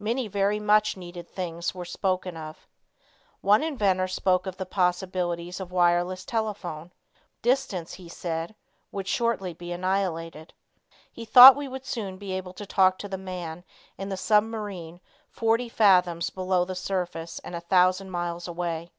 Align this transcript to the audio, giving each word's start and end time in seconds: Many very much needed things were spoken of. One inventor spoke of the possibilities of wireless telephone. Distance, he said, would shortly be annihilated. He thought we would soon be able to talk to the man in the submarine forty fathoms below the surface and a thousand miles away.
Many 0.00 0.26
very 0.26 0.58
much 0.58 0.96
needed 0.96 1.28
things 1.28 1.76
were 1.76 1.84
spoken 1.84 2.36
of. 2.36 2.66
One 3.40 3.62
inventor 3.62 4.08
spoke 4.08 4.46
of 4.46 4.56
the 4.56 4.66
possibilities 4.66 5.60
of 5.60 5.70
wireless 5.70 6.24
telephone. 6.24 6.90
Distance, 7.40 7.92
he 7.92 8.08
said, 8.08 8.56
would 8.90 9.06
shortly 9.06 9.52
be 9.54 9.70
annihilated. 9.70 10.52
He 11.12 11.24
thought 11.24 11.54
we 11.54 11.68
would 11.68 11.86
soon 11.86 12.18
be 12.18 12.32
able 12.32 12.52
to 12.54 12.66
talk 12.66 12.98
to 12.98 13.08
the 13.08 13.16
man 13.16 13.62
in 13.96 14.08
the 14.08 14.16
submarine 14.16 15.00
forty 15.28 15.68
fathoms 15.68 16.30
below 16.30 16.64
the 16.64 16.74
surface 16.74 17.38
and 17.38 17.54
a 17.54 17.60
thousand 17.60 18.10
miles 18.10 18.48
away. 18.48 18.90